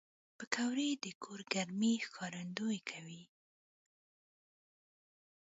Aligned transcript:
پکورې 0.37 0.89
د 1.03 1.05
کور 1.23 1.39
ګرمۍ 1.53 1.93
ښکارندويي 2.05 2.81
کوي 2.89 3.23